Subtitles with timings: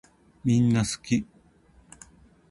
[0.43, 1.27] みんなすき